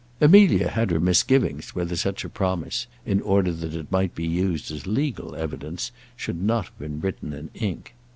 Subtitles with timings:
[0.19, 4.71] Amelia had her misgivings whether such a promise, in order that it might be used
[4.71, 7.93] as legal evidence, should not have been written in ink.